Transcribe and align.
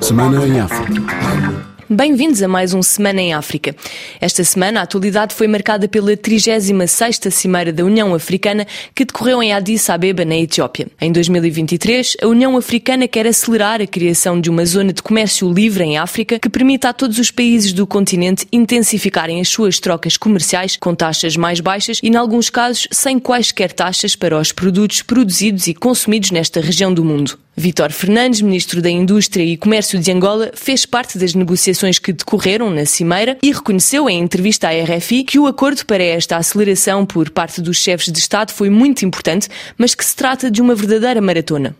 Semana 0.00 0.46
em 0.46 0.60
África. 0.60 1.00
Bem-vindos 1.88 2.40
a 2.40 2.46
mais 2.46 2.72
um 2.72 2.82
Semana 2.82 3.20
em 3.20 3.34
África. 3.34 3.74
Esta 4.20 4.44
semana 4.44 4.78
a 4.80 4.82
atualidade 4.84 5.34
foi 5.34 5.48
marcada 5.48 5.88
pela 5.88 6.16
36ª 6.16 7.30
Cimeira 7.30 7.72
da 7.72 7.84
União 7.84 8.14
Africana 8.14 8.66
que 8.94 9.04
decorreu 9.04 9.42
em 9.42 9.52
Addis 9.52 9.90
Abeba, 9.90 10.24
na 10.24 10.36
Etiópia. 10.36 10.86
Em 11.00 11.10
2023, 11.10 12.16
a 12.22 12.28
União 12.28 12.56
Africana 12.56 13.08
quer 13.08 13.26
acelerar 13.26 13.80
a 13.80 13.86
criação 13.86 14.40
de 14.40 14.48
uma 14.48 14.64
zona 14.64 14.92
de 14.92 15.02
comércio 15.02 15.52
livre 15.52 15.82
em 15.82 15.98
África 15.98 16.38
que 16.38 16.48
permita 16.48 16.88
a 16.88 16.92
todos 16.92 17.18
os 17.18 17.32
países 17.32 17.72
do 17.72 17.86
continente 17.86 18.46
intensificarem 18.52 19.40
as 19.40 19.48
suas 19.48 19.80
trocas 19.80 20.16
comerciais 20.16 20.76
com 20.76 20.94
taxas 20.94 21.36
mais 21.36 21.58
baixas 21.58 21.98
e, 22.02 22.08
em 22.08 22.14
alguns 22.14 22.50
casos, 22.50 22.86
sem 22.92 23.18
quaisquer 23.18 23.72
taxas 23.72 24.14
para 24.14 24.38
os 24.38 24.52
produtos 24.52 25.02
produzidos 25.02 25.66
e 25.66 25.74
consumidos 25.74 26.30
nesta 26.30 26.60
região 26.60 26.94
do 26.94 27.04
mundo. 27.04 27.36
Vítor 27.56 27.92
Fernandes, 27.92 28.40
ministro 28.40 28.80
da 28.80 28.88
Indústria 28.88 29.44
e 29.44 29.56
Comércio 29.56 29.98
de 29.98 30.10
Angola, 30.10 30.50
fez 30.54 30.86
parte 30.86 31.18
das 31.18 31.34
negociações 31.34 31.98
que 31.98 32.12
decorreram 32.12 32.70
na 32.70 32.86
Cimeira 32.86 33.36
e 33.42 33.52
reconheceu 33.52 34.08
em 34.08 34.20
entrevista 34.20 34.68
à 34.68 34.70
RFI 34.70 35.24
que 35.24 35.38
o 35.38 35.46
acordo 35.46 35.84
para 35.84 36.02
esta 36.02 36.36
aceleração 36.36 37.04
por 37.04 37.30
parte 37.30 37.60
dos 37.60 37.78
chefes 37.78 38.12
de 38.12 38.18
Estado 38.18 38.52
foi 38.52 38.70
muito 38.70 39.04
importante, 39.04 39.48
mas 39.76 39.94
que 39.94 40.04
se 40.04 40.14
trata 40.14 40.50
de 40.50 40.62
uma 40.62 40.74
verdadeira 40.74 41.20
maratona. 41.20 41.76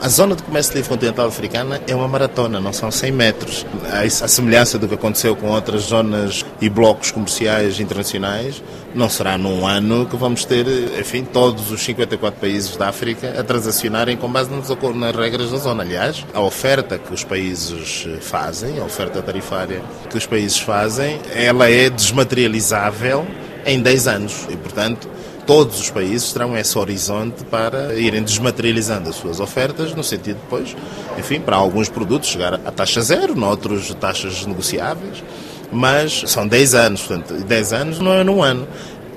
A 0.00 0.08
zona 0.08 0.36
de 0.36 0.42
comércio 0.42 0.74
livre 0.74 0.88
continental 0.88 1.26
africana 1.26 1.80
é 1.86 1.94
uma 1.94 2.06
maratona, 2.06 2.60
não 2.60 2.72
são 2.72 2.90
100 2.90 3.12
metros. 3.12 3.66
A 3.92 4.28
semelhança 4.28 4.78
do 4.78 4.86
que 4.86 4.94
aconteceu 4.94 5.34
com 5.34 5.48
outras 5.48 5.82
zonas 5.82 6.46
e 6.60 6.68
blocos 6.68 7.10
comerciais 7.10 7.80
internacionais, 7.80 8.62
não 8.94 9.08
será 9.08 9.36
num 9.36 9.66
ano 9.66 10.06
que 10.06 10.16
vamos 10.16 10.44
ter, 10.44 10.66
enfim, 10.98 11.24
todos 11.24 11.70
os 11.70 11.82
54 11.82 12.40
países 12.40 12.76
da 12.76 12.88
África 12.88 13.38
a 13.38 13.42
transacionarem 13.42 14.16
com 14.16 14.30
base 14.30 14.50
nas, 14.50 15.16
regras 15.16 15.50
da 15.50 15.58
zona. 15.58 15.82
Aliás, 15.82 16.24
a 16.32 16.40
oferta 16.40 16.96
que 16.96 17.12
os 17.12 17.24
países 17.24 18.06
fazem, 18.20 18.78
a 18.78 18.84
oferta 18.84 19.20
tarifária 19.20 19.82
que 20.08 20.16
os 20.16 20.26
países 20.26 20.58
fazem, 20.58 21.20
ela 21.34 21.68
é 21.68 21.90
desmaterializável 21.90 23.26
em 23.66 23.80
10 23.80 24.08
anos 24.08 24.46
e, 24.48 24.56
portanto, 24.56 25.08
todos 25.48 25.80
os 25.80 25.88
países 25.88 26.30
terão 26.30 26.54
esse 26.58 26.78
horizonte 26.78 27.42
para 27.44 27.94
irem 27.94 28.22
desmaterializando 28.22 29.08
as 29.08 29.16
suas 29.16 29.40
ofertas, 29.40 29.94
no 29.94 30.04
sentido 30.04 30.36
depois, 30.42 30.76
enfim, 31.18 31.40
para 31.40 31.56
alguns 31.56 31.88
produtos 31.88 32.28
chegar 32.28 32.52
a 32.52 32.70
taxa 32.70 33.00
zero, 33.00 33.34
noutros 33.34 33.94
taxas 33.94 34.44
negociáveis, 34.44 35.24
mas 35.72 36.24
são 36.26 36.46
10 36.46 36.74
anos, 36.74 37.00
portanto, 37.00 37.32
10 37.32 37.72
anos 37.72 37.98
não 37.98 38.12
é 38.12 38.22
num 38.22 38.42
ano. 38.42 38.68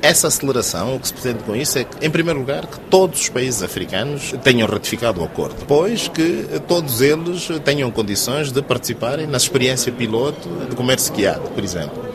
Essa 0.01 0.29
aceleração, 0.29 0.95
o 0.95 0.99
que 1.01 1.09
se 1.09 1.13
pretende 1.13 1.43
com 1.43 1.53
isso 1.53 1.77
é 1.77 1.83
que, 1.83 2.05
em 2.05 2.09
primeiro 2.09 2.39
lugar, 2.39 2.65
que 2.65 2.79
todos 2.79 3.19
os 3.19 3.29
países 3.29 3.61
africanos 3.61 4.33
tenham 4.41 4.69
ratificado 4.69 5.19
o 5.19 5.25
acordo. 5.25 5.55
Depois, 5.59 6.07
que 6.07 6.47
todos 6.65 7.01
eles 7.01 7.49
tenham 7.65 7.91
condições 7.91 8.53
de 8.53 8.61
participarem 8.61 9.27
na 9.27 9.37
experiência 9.37 9.91
piloto 9.91 10.47
de 10.69 10.77
comércio 10.77 11.13
guiado, 11.13 11.49
por 11.49 11.61
exemplo. 11.61 12.10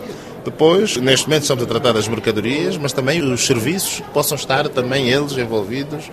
Depois, 0.47 0.97
neste 0.97 1.27
momento 1.27 1.43
estamos 1.43 1.65
a 1.65 1.67
tratar 1.67 1.93
das 1.93 2.07
mercadorias, 2.07 2.77
mas 2.77 2.93
também 2.93 3.21
os 3.21 3.45
serviços 3.45 3.97
que 3.97 4.11
possam 4.11 4.37
estar 4.37 4.69
também 4.69 5.11
eles 5.11 5.37
envolvidos 5.37 6.05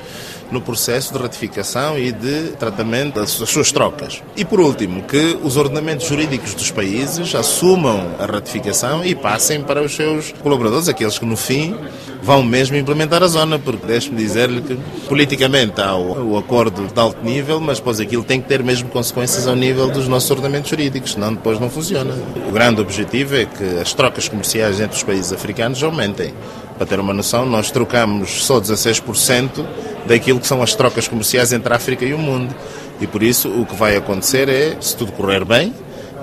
no 0.52 0.60
processo 0.60 1.14
de 1.14 1.20
ratificação 1.20 1.98
e 1.98 2.12
de 2.12 2.54
tratamento 2.58 3.20
das 3.20 3.30
suas 3.30 3.72
trocas. 3.72 4.22
E 4.36 4.44
por 4.44 4.60
último, 4.60 5.04
que 5.04 5.38
os 5.44 5.56
ordenamentos 5.56 6.08
jurídicos 6.08 6.54
dos 6.56 6.72
países 6.72 7.34
assumam 7.36 8.16
a 8.20 8.26
ratificação 8.26 9.06
e 9.06 9.14
passem 9.14 9.62
para 9.62 9.82
os 9.82 9.96
seus 9.96 10.32
colaboradores, 10.44 10.90
aqueles 10.90 11.20
que 11.20 11.26
no 11.26 11.38
fim 11.38 11.76
vão 12.22 12.42
mesmo 12.42 12.78
implementar 12.78 13.22
a 13.22 13.28
zona, 13.28 13.60
porque 13.60 13.86
deixe-me 13.86 14.16
dizer-lhe 14.16 14.62
que 14.62 14.78
politicamente 15.10 15.82
há 15.82 15.96
o, 15.96 16.38
acordo 16.38 16.88
de 16.88 17.00
alto 17.00 17.24
nível, 17.24 17.60
mas 17.60 17.80
depois 17.80 18.00
aquilo 18.00 18.24
tem 18.24 18.42
que 18.42 18.48
ter 18.48 18.64
mesmo 18.64 18.90
consequências 18.90 19.48
ao 19.48 19.56
nível 19.56 19.90
dos 19.90 20.08
nossos 20.08 20.32
ordenamentos 20.32 20.70
jurídicos, 20.70 21.14
senão 21.14 21.34
depois 21.34 21.60
não 21.60 21.70
funciona. 21.70 22.14
O 22.48 22.52
grande 22.52 22.80
objetivo 22.80 23.36
é 23.36 23.46
que 23.46 23.80
as 23.80 23.94
trocas 23.94 24.23
comerciais 24.28 24.80
entre 24.80 24.98
os 24.98 25.04
países 25.04 25.32
africanos 25.32 25.82
aumentem. 25.84 26.34
Para 26.78 26.88
ter 26.88 27.00
uma 27.00 27.14
noção, 27.14 27.46
nós 27.46 27.72
trocamos 27.72 28.44
só 28.46 28.60
16% 28.60 29.66
daquilo 30.06 30.40
que 30.40 30.48
são 30.48 30.62
as 30.62 30.76
trocas 30.76 31.08
comerciais 31.08 31.54
entre 31.54 31.72
a 31.72 31.76
África 31.76 32.04
e 32.04 32.14
o 32.14 32.18
mundo. 32.18 32.54
E 33.00 33.08
por 33.08 33.22
isso 33.22 33.50
o 33.50 33.66
que 33.66 33.76
vai 33.76 33.96
acontecer 33.96 34.50
é, 34.50 34.76
se 34.80 34.96
tudo 34.96 35.12
correr 35.12 35.46
bem, 35.46 35.74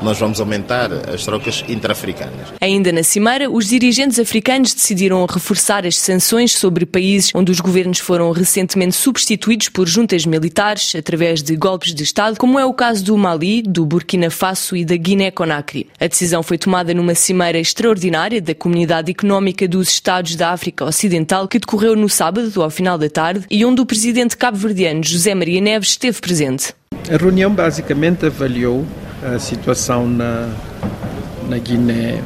nós 0.03 0.19
vamos 0.19 0.41
aumentar 0.41 0.91
as 1.12 1.25
trocas 1.25 1.65
intra-africanas. 1.69 2.49
Ainda 2.61 2.93
na 2.93 3.03
Cimeira, 3.03 3.50
os 3.50 3.69
dirigentes 3.69 4.19
africanos 4.19 4.75
decidiram 4.75 5.25
reforçar 5.27 5.87
as 5.87 5.97
sanções 5.97 6.53
sobre 6.53 6.87
países 6.87 7.31
onde 7.34 7.53
os 7.53 7.61
governos 7.61 7.99
foram 7.99 8.31
recentemente 8.33 8.97
substituídos 8.97 9.69
por 9.69 9.88
juntas 9.88 10.27
militares 10.27 10.94
através 10.94 11.43
de 11.43 11.56
golpes 11.56 11.94
de 11.94 12.03
Estado, 12.03 12.38
como 12.38 12.59
é 12.59 12.65
o 12.65 12.72
caso 12.72 13.05
do 13.05 13.16
Mali, 13.16 13.62
do 13.62 13.84
Burkina 13.84 14.31
Faso 14.31 14.77
e 14.77 14.84
da 14.84 14.97
Guiné-Conakry. 14.97 15.88
A 15.99 16.06
decisão 16.06 16.43
foi 16.43 16.59
tomada 16.59 16.94
numa 16.94 17.15
cimeira 17.15 17.59
extraordinária 17.59 18.41
da 18.41 18.55
Comunidade 18.55 19.11
Económica 19.11 19.67
dos 19.69 19.88
Estados 19.88 20.37
da 20.37 20.50
África 20.50 20.84
Ocidental, 20.84 21.47
que 21.47 21.59
decorreu 21.59 21.97
no 21.97 22.09
sábado, 22.09 22.62
ao 22.62 22.71
final 22.71 22.97
da 22.99 23.09
tarde, 23.09 23.44
e 23.50 23.65
onde 23.65 23.81
o 23.81 23.87
presidente 23.87 24.37
cabo-verdiano 24.37 25.03
José 25.05 25.34
Maria 25.34 25.61
Neves 25.61 25.91
esteve 25.91 26.21
presente. 26.21 26.75
A 27.11 27.17
reunião 27.17 27.53
basicamente 27.53 28.27
avaliou 28.27 28.84
a 29.22 29.38
situação 29.38 30.08
na, 30.08 30.48
na 31.48 31.58
Guiné, 31.58 32.22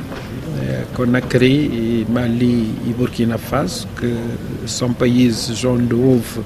eh, 0.60 0.84
Conakry, 0.94 2.06
Mali 2.08 2.74
e 2.86 2.94
Burkina 2.96 3.36
Faso, 3.36 3.88
que 3.98 4.16
são 4.66 4.92
países 4.92 5.64
onde 5.64 5.94
houve 5.94 6.40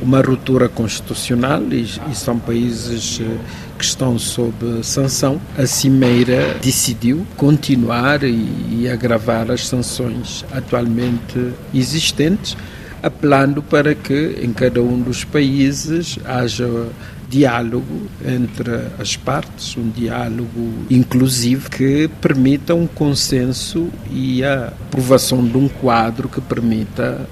uma 0.00 0.22
ruptura 0.22 0.68
constitucional 0.68 1.62
e, 1.70 1.86
e, 2.10 2.14
são 2.14 2.38
países 2.38 3.20
eh, 3.20 3.36
que 3.78 3.84
estão 3.84 4.18
sob 4.18 4.82
sanção. 4.82 5.40
A 5.58 5.66
Cimeira 5.66 6.56
decidiu 6.62 7.26
continuar 7.36 8.22
e, 8.22 8.48
e 8.70 8.88
agravar 8.88 9.50
as 9.50 9.66
sanções 9.66 10.44
atualmente 10.50 11.52
existentes, 11.74 12.56
apelando 13.02 13.62
para 13.62 13.94
que 13.94 14.38
em 14.42 14.52
cada 14.52 14.82
um 14.82 14.98
dos 15.00 15.24
países 15.24 16.18
haja 16.24 16.88
diálogo 17.30 18.08
entre 18.26 18.88
as 18.98 19.16
partes, 19.16 19.76
um 19.76 19.88
diálogo 19.88 20.84
inclusivo 20.90 21.70
que 21.70 22.08
permita 22.20 22.74
um 22.74 22.88
consenso 22.88 23.88
e 24.10 24.42
a 24.44 24.66
aprovação 24.66 25.46
de 25.46 25.56
um 25.56 25.68
quadro 25.68 26.28
que 26.28 26.40
permita 26.40 27.28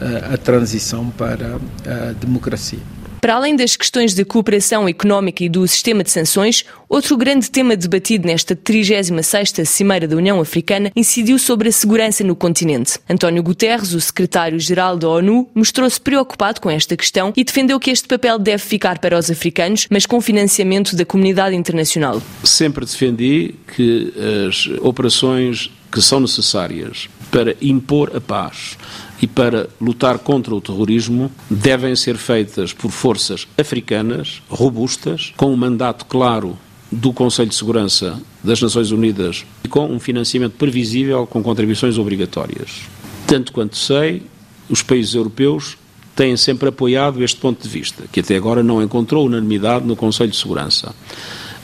eh, 0.00 0.28
a 0.34 0.36
transição 0.36 1.08
para 1.08 1.58
a 1.86 2.12
democracia. 2.12 2.97
Para 3.20 3.34
além 3.34 3.56
das 3.56 3.74
questões 3.74 4.14
de 4.14 4.24
cooperação 4.24 4.88
económica 4.88 5.42
e 5.42 5.48
do 5.48 5.66
sistema 5.66 6.04
de 6.04 6.10
sanções, 6.10 6.64
outro 6.88 7.16
grande 7.16 7.50
tema 7.50 7.76
debatido 7.76 8.26
nesta 8.26 8.54
36ª 8.54 9.64
Cimeira 9.64 10.06
da 10.06 10.16
União 10.16 10.40
Africana 10.40 10.92
incidiu 10.94 11.38
sobre 11.38 11.68
a 11.68 11.72
segurança 11.72 12.22
no 12.22 12.36
continente. 12.36 12.98
António 13.10 13.42
Guterres, 13.42 13.92
o 13.92 14.00
secretário-geral 14.00 14.96
da 14.96 15.08
ONU, 15.08 15.48
mostrou-se 15.54 16.00
preocupado 16.00 16.60
com 16.60 16.70
esta 16.70 16.96
questão 16.96 17.32
e 17.36 17.42
defendeu 17.42 17.80
que 17.80 17.90
este 17.90 18.06
papel 18.06 18.38
deve 18.38 18.62
ficar 18.62 18.98
para 18.98 19.18
os 19.18 19.30
africanos, 19.30 19.88
mas 19.90 20.06
com 20.06 20.20
financiamento 20.20 20.94
da 20.94 21.04
comunidade 21.04 21.56
internacional. 21.56 22.22
Sempre 22.44 22.84
defendi 22.84 23.54
que 23.76 24.12
as 24.46 24.66
operações 24.80 25.70
que 25.90 26.00
são 26.00 26.20
necessárias 26.20 27.08
para 27.30 27.56
impor 27.60 28.14
a 28.14 28.20
paz 28.20 28.76
e 29.20 29.26
para 29.26 29.68
lutar 29.80 30.18
contra 30.18 30.54
o 30.54 30.60
terrorismo 30.60 31.30
devem 31.50 31.94
ser 31.96 32.16
feitas 32.16 32.72
por 32.72 32.90
forças 32.90 33.46
africanas 33.56 34.42
robustas, 34.48 35.32
com 35.36 35.52
um 35.52 35.56
mandato 35.56 36.04
claro 36.06 36.56
do 36.90 37.12
Conselho 37.12 37.50
de 37.50 37.54
Segurança 37.54 38.20
das 38.42 38.62
Nações 38.62 38.90
Unidas 38.90 39.44
e 39.64 39.68
com 39.68 39.86
um 39.86 40.00
financiamento 40.00 40.54
previsível 40.54 41.26
com 41.26 41.42
contribuições 41.42 41.98
obrigatórias. 41.98 42.82
Tanto 43.26 43.52
quanto 43.52 43.76
sei, 43.76 44.22
os 44.70 44.82
países 44.82 45.14
europeus 45.14 45.76
têm 46.16 46.36
sempre 46.36 46.68
apoiado 46.68 47.22
este 47.22 47.38
ponto 47.38 47.62
de 47.62 47.68
vista, 47.68 48.04
que 48.10 48.20
até 48.20 48.36
agora 48.36 48.62
não 48.62 48.82
encontrou 48.82 49.26
unanimidade 49.26 49.86
no 49.86 49.94
Conselho 49.94 50.30
de 50.30 50.36
Segurança. 50.36 50.94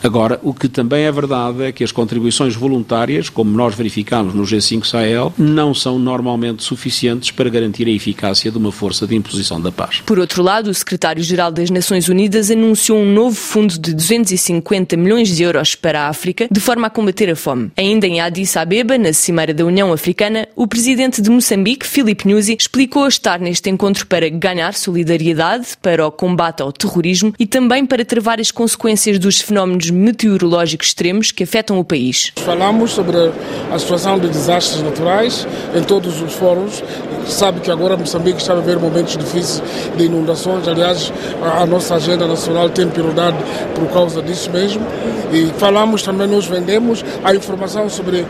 Agora, 0.04 0.38
o 0.42 0.52
que 0.52 0.68
também 0.68 1.04
é 1.04 1.10
verdade 1.10 1.62
é 1.62 1.72
que 1.72 1.82
as 1.82 1.90
contribuições 1.90 2.54
voluntárias, 2.54 3.30
como 3.30 3.56
nós 3.56 3.74
verificamos 3.74 4.34
no 4.34 4.42
G5 4.42 4.84
Sahel, 4.84 5.32
não 5.38 5.72
são 5.72 5.98
normalmente 5.98 6.62
suficientes 6.62 7.30
para 7.30 7.48
garantir 7.48 7.86
a 7.86 7.90
eficácia 7.90 8.50
de 8.50 8.58
uma 8.58 8.70
força 8.70 9.06
de 9.06 9.16
imposição 9.16 9.58
da 9.58 9.72
paz. 9.72 10.02
Por 10.04 10.18
outro 10.18 10.42
lado, 10.42 10.68
o 10.68 10.74
secretário-geral 10.74 11.50
das 11.50 11.70
Nações 11.70 12.10
Unidas 12.10 12.50
anunciou 12.50 12.98
um 12.98 13.10
novo 13.10 13.34
fundo 13.34 13.78
de 13.78 13.94
250 13.94 14.94
milhões 14.94 15.34
de 15.34 15.42
euros 15.42 15.74
para 15.74 16.02
a 16.02 16.08
África, 16.10 16.48
de 16.50 16.60
forma 16.60 16.88
a 16.88 16.90
combater 16.90 17.30
a 17.30 17.36
fome. 17.36 17.70
Ainda 17.74 18.06
em 18.06 18.20
Addis 18.20 18.58
Abeba, 18.58 18.98
na 18.98 19.14
Cimeira 19.14 19.54
da 19.54 19.64
União 19.64 19.90
Africana, 19.90 20.46
o 20.54 20.66
presidente 20.66 21.22
de 21.22 21.30
Moçambique, 21.30 21.86
Filipe 21.86 22.28
Nyusi, 22.28 22.54
explicou 22.60 23.08
estar 23.08 23.40
neste 23.40 23.70
encontro 23.70 24.06
para 24.06 24.28
ganhar 24.28 24.74
solidariedade 24.74 25.68
para 25.80 26.06
o 26.06 26.12
combate 26.12 26.60
ao 26.60 26.70
terrorismo 26.70 27.32
e 27.38 27.46
também 27.46 27.86
para 27.86 28.04
travar 28.04 28.38
as 28.38 28.50
consequências 28.50 29.18
dos 29.18 29.40
fenómenos 29.40 29.93
meteorológicos 29.94 30.88
extremos 30.88 31.30
que 31.30 31.44
afetam 31.44 31.78
o 31.78 31.84
país. 31.84 32.32
Falamos 32.36 32.92
sobre 32.92 33.16
a 33.70 33.78
situação 33.78 34.18
de 34.18 34.28
desastres 34.28 34.82
naturais 34.82 35.46
em 35.74 35.82
todos 35.82 36.20
os 36.20 36.32
fóruns 36.34 36.82
sabe 37.26 37.60
que 37.60 37.70
agora 37.70 37.96
Moçambique 37.96 38.40
está 38.40 38.52
a 38.52 38.56
viver 38.56 38.78
momentos 38.78 39.16
difíceis 39.16 39.62
de 39.96 40.04
inundações. 40.04 40.66
Aliás, 40.68 41.12
a, 41.42 41.64
nossa 41.66 41.94
agenda 41.94 42.26
nacional 42.26 42.68
tem 42.68 42.88
prioridade 42.88 43.36
por 43.74 43.88
causa 43.90 44.22
disso 44.22 44.50
mesmo. 44.50 44.86
E 45.32 45.46
falamos 45.58 46.02
também, 46.02 46.26
nós 46.26 46.46
vendemos 46.46 47.04
a 47.24 47.34
informação 47.34 47.88
sobre 47.88 48.24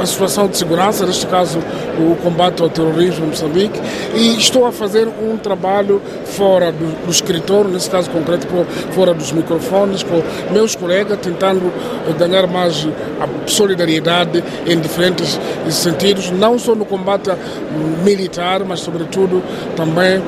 a 0.00 0.06
situação 0.06 0.48
de 0.48 0.56
segurança, 0.56 1.04
neste 1.04 1.26
caso 1.26 1.58
o 1.98 2.16
combate 2.22 2.62
ao 2.62 2.70
terrorismo 2.70 3.26
em 3.26 3.28
Moçambique. 3.28 3.78
E 4.14 4.38
estou 4.38 4.66
a 4.66 4.72
fazer 4.72 5.08
um 5.08 5.36
trabalho 5.36 6.00
fora 6.24 6.72
do, 6.72 7.04
do 7.04 7.10
escritório, 7.10 7.70
nesse 7.70 7.90
caso 7.90 8.10
concreto, 8.10 8.46
fora 8.92 9.12
dos 9.12 9.32
microfones, 9.32 10.02
com 10.02 10.22
meus 10.52 10.74
colegas, 10.74 10.97
tentando 11.04 11.72
ganhar 12.18 12.46
mais 12.46 12.86
solidariedade 13.46 14.42
em 14.66 14.78
diferentes 14.80 15.38
sentidos, 15.70 16.30
não 16.30 16.58
só 16.58 16.74
no 16.74 16.84
combate 16.84 17.30
militar, 18.04 18.64
mas 18.64 18.80
sobretudo 18.80 19.42
também 19.76 20.22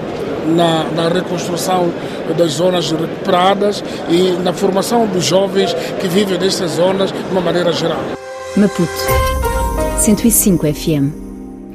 na, 0.47 0.85
na, 0.95 1.09
reconstrução 1.09 1.93
das 2.37 2.53
zonas 2.53 2.91
recuperadas 2.91 3.83
e 4.09 4.33
na 4.43 4.53
formação 4.53 5.07
dos 5.07 5.25
jovens 5.25 5.75
que 6.01 6.09
vivem 6.09 6.39
nessas 6.39 6.73
zonas 6.73 7.13
de 7.13 7.19
uma 7.31 7.41
maneira 7.41 7.73
geral. 7.73 8.01
Maputo 8.57 8.91
105 9.99 10.67
FM 10.75 11.30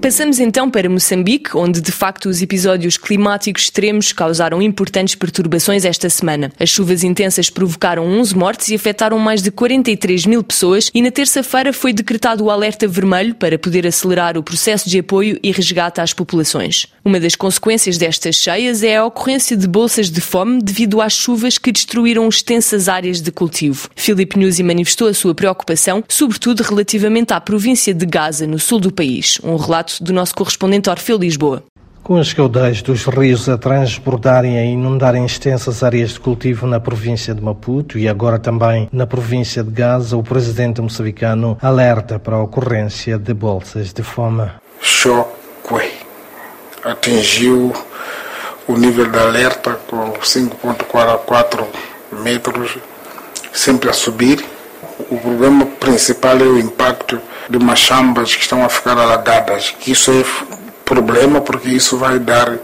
Passamos 0.06 0.40
então 0.40 0.70
para 0.70 0.88
Moçambique, 0.88 1.58
onde 1.58 1.82
de 1.82 1.92
facto 1.92 2.30
os 2.30 2.40
episódios 2.40 2.96
climáticos 2.96 3.64
extremos 3.64 4.14
causaram 4.14 4.62
importantes 4.62 5.16
perturbações 5.16 5.84
esta 5.84 6.12
semana. 6.12 6.52
As 6.60 6.70
chuvas 6.70 7.04
intensas 7.04 7.50
provocaram 7.50 8.06
11 8.06 8.38
mortes 8.38 8.70
e 8.70 8.76
afetaram 8.76 9.18
mais 9.18 9.42
de 9.42 9.50
43 9.50 10.28
mil 10.28 10.44
pessoas 10.44 10.92
e 10.94 11.02
na 11.02 11.10
terça-feira 11.10 11.74
foi 11.74 11.92
decretado 11.92 12.44
o 12.44 12.52
alerta 12.52 12.88
vermelho 12.88 13.34
para 13.34 13.58
poder 13.58 13.88
acelerar 13.88 14.38
o 14.38 14.44
processo 14.44 14.88
de 14.88 15.00
apoio 15.00 15.40
e 15.42 15.52
resgate 15.52 16.00
às 16.00 16.14
populações. 16.14 16.86
Uma 17.04 17.20
das 17.20 17.36
consequências 17.36 17.98
destas 17.98 18.36
cheias 18.36 18.84
é 18.84 18.98
a 18.98 19.06
ocorrência 19.06 19.58
de 19.58 19.68
bolsas 19.68 20.12
de 20.12 20.22
fome 20.22 20.62
devido 20.62 21.02
às 21.02 21.14
chuvas 21.14 21.58
que 21.58 21.72
destruíram 21.72 22.30
extensas 22.30 22.88
áreas 22.88 23.22
de 23.22 23.32
cultivo. 23.32 23.90
Filipe 23.96 24.38
Nuzzi 24.38 24.62
manifestou 24.62 25.08
a 25.08 25.16
sua 25.16 25.34
preocupação, 25.34 26.04
sobretudo 26.08 26.62
relativamente 26.62 27.34
à 27.34 27.42
província 27.42 27.92
de 27.92 28.06
Gaza, 28.06 28.46
no 28.46 28.60
sul 28.60 28.80
do 28.80 28.92
país. 28.92 29.40
Um 29.44 29.56
relato 29.56 29.95
do 30.04 30.14
nosso 30.14 30.36
correspondente 30.36 30.90
Orfeu 30.90 31.18
Lisboa. 31.18 31.64
Com 32.04 32.20
os 32.20 32.34
caudais 32.34 32.84
dos 32.84 33.06
rios 33.06 33.50
a 33.50 33.58
transbordarem 33.58 34.58
e 34.58 34.74
inundarem 34.74 35.26
extensas 35.26 35.82
áreas 35.82 36.12
de 36.12 36.20
cultivo 36.20 36.68
na 36.68 36.80
província 36.80 37.34
de 37.34 37.42
Maputo 37.42 37.98
e 37.98 38.08
agora 38.08 38.38
também 38.38 38.88
na 38.92 39.08
província 39.08 39.64
de 39.64 39.72
Gaza, 39.72 40.16
o 40.16 40.22
presidente 40.22 40.80
moçambicano 40.80 41.58
alerta 41.60 42.20
para 42.20 42.36
a 42.36 42.44
ocorrência 42.44 43.18
de 43.18 43.34
bolsas 43.34 43.92
de 43.92 44.04
fome. 44.04 44.48
Choque 44.80 46.06
atingiu 46.86 47.74
o 48.68 48.78
nível 48.78 49.10
de 49.10 49.18
alerta 49.18 49.74
com 49.88 50.14
5.44 50.14 51.66
metros, 52.24 52.78
sempre 53.52 53.90
a 53.90 53.94
subir. 53.94 54.46
O 55.10 55.18
problema 55.18 55.66
principal 55.66 56.38
é 56.38 56.44
o 56.44 56.58
impacto 56.58 57.22
de 57.50 57.60
machambas 57.60 58.36
que 58.36 58.42
estão 58.42 58.64
a 58.64 58.70
ficar 58.70 58.98
alagadas. 58.98 59.76
Isso 59.86 60.12
é 60.12 60.24
problema 60.84 61.42
porque 61.42 61.70
isso 61.70 61.98
vai 61.98 62.18
dar 62.20 62.58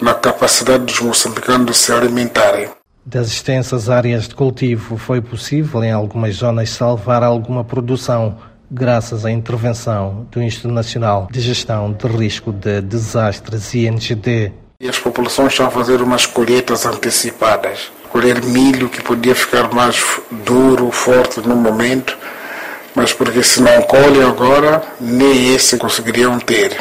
na 0.00 0.14
capacidade 0.14 0.84
dos 0.84 1.00
moçambicanos 1.00 1.66
de 1.66 1.76
se 1.76 1.92
alimentarem. 1.92 2.68
Das 3.04 3.28
extensas 3.28 3.90
áreas 3.90 4.26
de 4.26 4.34
cultivo, 4.34 4.96
foi 4.96 5.20
possível 5.20 5.84
em 5.84 5.92
algumas 5.92 6.36
zonas 6.36 6.70
salvar 6.70 7.22
alguma 7.22 7.62
produção, 7.62 8.38
graças 8.70 9.26
à 9.26 9.30
intervenção 9.30 10.26
do 10.30 10.42
Instituto 10.42 10.72
Nacional 10.72 11.28
de 11.30 11.40
Gestão 11.40 11.92
de 11.92 12.06
Risco 12.06 12.50
de 12.50 12.80
Desastres, 12.80 13.74
INGD. 13.74 14.52
E 14.80 14.88
as 14.88 14.98
populações 14.98 15.52
estão 15.52 15.66
a 15.66 15.70
fazer 15.70 16.00
umas 16.00 16.24
colheitas 16.24 16.86
antecipadas. 16.86 17.92
Colher 18.14 18.44
milho 18.44 18.88
que 18.88 19.02
podia 19.02 19.34
ficar 19.34 19.74
mais 19.74 20.20
duro, 20.46 20.92
forte 20.92 21.40
no 21.40 21.56
momento, 21.56 22.16
mas 22.94 23.12
porque 23.12 23.42
se 23.42 23.60
não 23.60 23.82
colhe 23.82 24.22
agora, 24.22 24.84
nem 25.00 25.52
esse 25.52 25.76
conseguiriam 25.76 26.38
ter. 26.38 26.80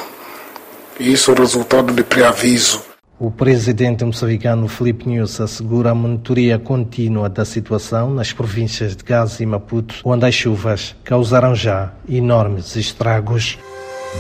Isso 1.00 1.31
é 1.31 1.33
o 1.33 1.38
resultado 1.39 1.91
de 1.91 2.03
preaviso. 2.03 2.83
O 3.19 3.31
presidente 3.31 4.06
moçambicano 4.06 4.68
Felipe 4.68 5.09
News 5.09 5.41
assegura 5.41 5.89
a 5.89 5.95
monitoria 5.95 6.59
contínua 6.59 7.27
da 7.27 7.45
situação 7.45 8.13
nas 8.13 8.31
províncias 8.31 8.95
de 8.95 9.03
Gaza 9.03 9.41
e 9.41 9.45
Maputo, 9.47 9.95
onde 10.06 10.27
as 10.27 10.36
chuvas 10.36 10.95
causaram 11.03 11.56
já 11.56 11.94
enormes 12.07 12.75
estragos. 12.75 13.57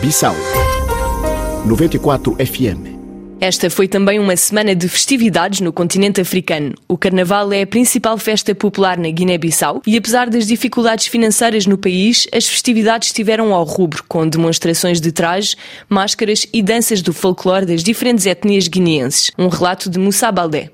Bissau 0.01 0.35
94 1.63 2.35
FM 2.43 3.02
esta 3.39 3.69
foi 3.69 3.87
também 3.87 4.19
uma 4.19 4.35
semana 4.35 4.75
de 4.75 4.87
festividades 4.87 5.59
no 5.59 5.73
continente 5.73 6.21
africano. 6.21 6.73
O 6.87 6.97
Carnaval 6.97 7.51
é 7.51 7.61
a 7.63 7.67
principal 7.67 8.17
festa 8.17 8.55
popular 8.55 8.97
na 8.97 9.09
Guiné-Bissau 9.09 9.81
e, 9.85 9.97
apesar 9.97 10.29
das 10.29 10.47
dificuldades 10.47 11.07
financeiras 11.07 11.65
no 11.65 11.77
país, 11.77 12.27
as 12.33 12.47
festividades 12.47 13.09
estiveram 13.09 13.53
ao 13.53 13.63
rubro, 13.63 14.03
com 14.07 14.27
demonstrações 14.27 15.01
de 15.01 15.11
traje, 15.11 15.55
máscaras 15.89 16.47
e 16.53 16.61
danças 16.61 17.01
do 17.01 17.13
folclore 17.13 17.65
das 17.65 17.83
diferentes 17.83 18.25
etnias 18.25 18.67
guineenses. 18.67 19.31
Um 19.37 19.47
relato 19.47 19.89
de 19.89 19.99
Moussa 19.99 20.31
Baldé. 20.31 20.71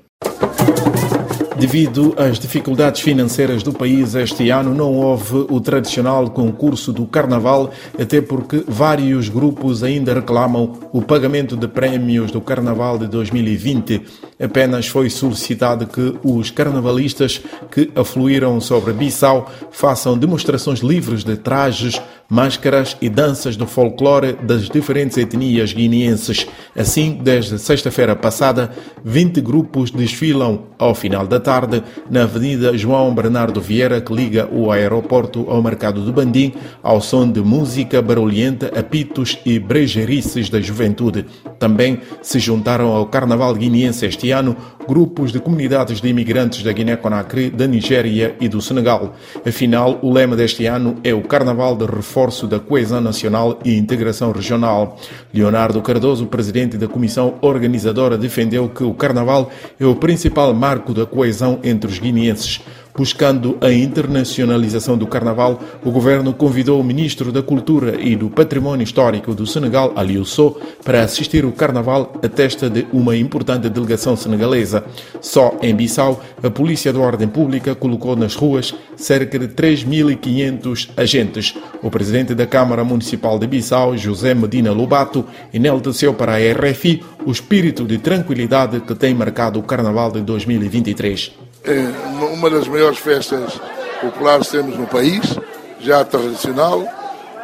Devido 1.60 2.14
às 2.16 2.38
dificuldades 2.38 3.02
financeiras 3.02 3.62
do 3.62 3.70
país 3.70 4.14
este 4.14 4.48
ano, 4.48 4.74
não 4.74 4.94
houve 4.94 5.46
o 5.50 5.60
tradicional 5.60 6.30
concurso 6.30 6.90
do 6.90 7.04
Carnaval, 7.04 7.70
até 8.00 8.22
porque 8.22 8.64
vários 8.66 9.28
grupos 9.28 9.82
ainda 9.82 10.14
reclamam 10.14 10.78
o 10.90 11.02
pagamento 11.02 11.58
de 11.58 11.68
prémios 11.68 12.30
do 12.30 12.40
Carnaval 12.40 12.96
de 12.96 13.06
2020. 13.08 14.29
Apenas 14.40 14.86
foi 14.86 15.10
solicitado 15.10 15.86
que 15.86 16.14
os 16.24 16.50
carnavalistas 16.50 17.42
que 17.70 17.90
afluíram 17.94 18.60
sobre 18.60 18.92
Bissau 18.92 19.50
façam 19.70 20.16
demonstrações 20.16 20.80
livres 20.80 21.22
de 21.22 21.36
trajes, 21.36 22.00
máscaras 22.30 22.96
e 23.02 23.08
danças 23.08 23.56
do 23.56 23.66
folclore 23.66 24.34
das 24.42 24.70
diferentes 24.70 25.18
etnias 25.18 25.72
guineenses. 25.72 26.46
Assim, 26.76 27.18
desde 27.20 27.58
sexta-feira 27.58 28.14
passada, 28.14 28.70
20 29.04 29.40
grupos 29.40 29.90
desfilam 29.90 30.66
ao 30.78 30.94
final 30.94 31.26
da 31.26 31.40
tarde 31.40 31.82
na 32.08 32.22
Avenida 32.22 32.78
João 32.78 33.12
Bernardo 33.12 33.60
Vieira, 33.60 34.00
que 34.00 34.14
liga 34.14 34.48
o 34.50 34.70
aeroporto 34.70 35.50
ao 35.50 35.62
mercado 35.62 36.04
de 36.04 36.12
Bandim, 36.12 36.54
ao 36.82 37.00
som 37.00 37.30
de 37.30 37.40
música 37.40 38.00
barulhenta, 38.00 38.70
apitos 38.78 39.38
e 39.44 39.58
brejerices 39.58 40.48
da 40.48 40.60
juventude. 40.60 41.26
Também 41.58 42.00
se 42.22 42.38
juntaram 42.38 42.92
ao 42.92 43.06
Carnaval 43.06 43.54
guineense 43.54 44.06
este 44.06 44.29
ano 44.32 44.56
grupos 44.90 45.30
de 45.30 45.38
comunidades 45.38 46.00
de 46.00 46.08
imigrantes 46.08 46.64
da 46.64 46.72
Guiné-Conakry, 46.72 47.48
da 47.48 47.64
Nigéria 47.64 48.34
e 48.40 48.48
do 48.48 48.60
Senegal. 48.60 49.14
Afinal, 49.46 50.00
o 50.02 50.12
lema 50.12 50.34
deste 50.34 50.66
ano 50.66 50.96
é 51.04 51.14
o 51.14 51.22
Carnaval 51.22 51.76
de 51.76 51.86
Reforço 51.86 52.48
da 52.48 52.58
Coesão 52.58 53.00
Nacional 53.00 53.60
e 53.64 53.76
Integração 53.76 54.32
Regional. 54.32 54.98
Leonardo 55.32 55.80
Cardoso, 55.80 56.26
presidente 56.26 56.76
da 56.76 56.88
comissão 56.88 57.34
organizadora, 57.40 58.18
defendeu 58.18 58.68
que 58.68 58.82
o 58.82 58.92
Carnaval 58.92 59.52
é 59.78 59.86
o 59.86 59.94
principal 59.94 60.52
marco 60.52 60.92
da 60.92 61.06
coesão 61.06 61.60
entre 61.62 61.88
os 61.88 62.00
guineenses. 62.00 62.60
Buscando 62.96 63.56
a 63.60 63.72
internacionalização 63.72 64.98
do 64.98 65.06
Carnaval, 65.06 65.60
o 65.84 65.90
governo 65.90 66.34
convidou 66.34 66.80
o 66.80 66.84
ministro 66.84 67.30
da 67.30 67.42
Cultura 67.42 67.98
e 68.00 68.16
do 68.16 68.28
Património 68.28 68.82
Histórico 68.82 69.32
do 69.32 69.46
Senegal, 69.46 69.92
Aliou 69.94 70.24
Sow, 70.24 70.60
para 70.84 71.02
assistir 71.02 71.44
o 71.44 71.52
Carnaval 71.52 72.12
à 72.22 72.28
testa 72.28 72.68
de 72.68 72.86
uma 72.92 73.16
importante 73.16 73.68
delegação 73.68 74.16
senegalesa. 74.16 74.79
Só 75.20 75.56
em 75.62 75.74
Bissau, 75.74 76.20
a 76.42 76.50
Polícia 76.50 76.92
de 76.92 76.98
Ordem 76.98 77.28
Pública 77.28 77.74
colocou 77.74 78.16
nas 78.16 78.34
ruas 78.34 78.74
cerca 78.96 79.38
de 79.38 79.48
3.500 79.48 80.90
agentes. 80.96 81.54
O 81.82 81.90
presidente 81.90 82.34
da 82.34 82.46
Câmara 82.46 82.84
Municipal 82.84 83.38
de 83.38 83.46
Bissau, 83.46 83.96
José 83.96 84.34
Medina 84.34 84.72
Lobato, 84.72 85.24
enalteceu 85.52 86.14
para 86.14 86.34
a 86.34 86.70
RFI 86.70 87.02
o 87.24 87.30
espírito 87.30 87.84
de 87.84 87.98
tranquilidade 87.98 88.80
que 88.80 88.94
tem 88.94 89.14
marcado 89.14 89.58
o 89.58 89.62
Carnaval 89.62 90.10
de 90.12 90.20
2023 90.22 91.50
é 91.64 92.24
uma 92.32 92.48
das 92.48 92.66
maiores 92.66 92.98
festas 92.98 93.60
populares 94.00 94.48
que 94.48 94.56
temos 94.56 94.78
no 94.78 94.86
país, 94.86 95.38
já 95.80 96.04
tradicional, 96.04 96.82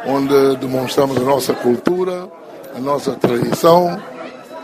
onde 0.05 0.57
demonstramos 0.57 1.17
a 1.17 1.21
nossa 1.21 1.53
cultura, 1.53 2.27
a 2.75 2.79
nossa 2.79 3.13
tradição, 3.13 4.01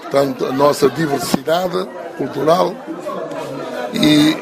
tanto 0.10 0.46
a 0.46 0.51
nossa 0.51 0.89
diversidade 0.89 1.88
cultural 2.17 2.75
e 3.93 4.36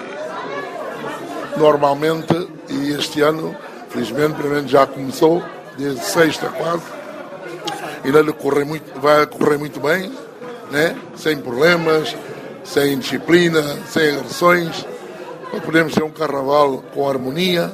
normalmente, 1.57 2.49
e 2.69 2.91
este 2.91 3.21
ano, 3.21 3.55
felizmente, 3.89 4.35
pelo 4.35 4.49
menos 4.49 4.71
já 4.71 4.85
começou, 4.85 5.43
desde 5.77 6.03
sexta 6.03 6.47
a 6.47 6.49
quarta, 6.49 6.85
ainda 8.03 8.33
corre 8.33 8.63
muito, 8.63 8.99
vai 8.99 9.25
correr 9.27 9.57
muito 9.57 9.79
bem, 9.79 10.11
né? 10.71 10.95
sem 11.15 11.37
problemas, 11.37 12.15
sem 12.63 12.97
disciplina, 12.99 13.61
sem 13.87 14.15
agressões 14.15 14.85
podemos 15.59 15.93
ter 15.93 16.03
um 16.03 16.09
carnaval 16.09 16.83
com 16.93 17.09
harmonia, 17.09 17.71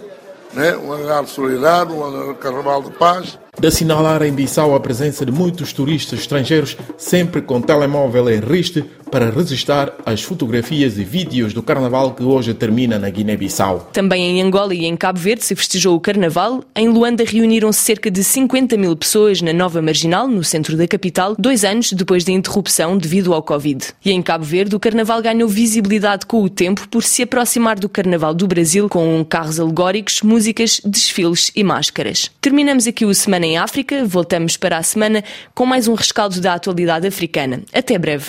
né? 0.54 0.76
um 0.76 0.90
carnaval 0.90 1.28
solidário, 1.28 2.30
um 2.30 2.34
carnaval 2.36 2.82
de 2.82 2.92
paz. 2.92 3.38
de 3.60 3.68
assinalar 3.68 4.24
em 4.24 4.32
Bissau 4.32 4.74
a 4.76 4.80
presença 4.80 5.26
de 5.26 5.32
muitos 5.32 5.74
turistas 5.74 6.20
estrangeiros, 6.20 6.78
sempre 6.98 7.42
com 7.42 7.62
telemóvel 7.62 8.30
em 8.30 8.40
riste, 8.40 8.84
para 9.12 9.30
registrar 9.30 9.94
as 10.06 10.22
fotografias 10.22 10.98
e 10.98 11.04
vídeos 11.04 11.54
do 11.54 11.64
carnaval 11.64 12.14
que 12.14 12.24
hoje 12.24 12.54
termina 12.54 13.00
na 13.00 13.10
Guiné-Bissau. 13.10 13.90
Também 13.94 14.40
em 14.40 14.42
Angola 14.42 14.74
e 14.74 14.86
em 14.86 14.96
Cabo 14.96 15.20
Verde 15.20 15.44
se 15.44 15.56
festejou 15.56 15.96
o 15.96 16.00
carnaval. 16.00 16.64
Em 16.76 16.88
Luanda 16.90 17.24
reuniram-se 17.26 17.80
cerca 17.80 18.10
de 18.12 18.24
50 18.24 18.78
mil 18.78 18.96
pessoas 18.96 19.42
na 19.42 19.54
Nova 19.54 19.82
Marginal, 19.82 20.28
no 20.28 20.44
centro 20.44 20.76
da 20.76 20.88
capital, 20.88 21.36
dois 21.38 21.64
anos 21.64 21.94
depois 21.94 22.24
da 22.24 22.32
interrupção 22.32 22.98
devido 22.98 23.34
ao 23.34 23.44
Covid. 23.44 23.86
E 24.04 24.12
em 24.12 24.22
Cabo 24.22 24.44
Verde, 24.44 24.76
o 24.76 24.80
carnaval 24.80 25.22
ganhou 25.22 25.48
visibilidade 25.48 26.26
com 26.26 26.44
o 26.44 26.50
tempo 26.50 26.88
por 26.90 27.04
se 27.04 27.24
aproximar 27.24 27.80
do 27.80 27.90
carnaval 27.90 28.34
do 28.34 28.48
Brasil 28.48 28.90
com 28.90 29.24
carros 29.24 29.60
alegóricos, 29.60 30.22
músicas, 30.22 30.82
desfiles 30.84 31.52
e 31.56 31.64
máscaras. 31.64 32.32
Terminamos 32.42 32.88
aqui 32.88 33.06
o 33.06 33.14
Semana 33.14 33.46
em 33.46 33.58
África. 33.58 34.04
Voltamos 34.06 34.58
para 34.58 34.78
a 34.78 34.84
semana 34.84 35.24
com 35.54 35.66
mais 35.66 35.88
um 35.88 35.94
rescaldo 35.94 36.40
da 36.42 36.54
atualidade 36.54 37.08
africana. 37.08 37.62
Até 37.74 37.98
breve. 37.98 38.26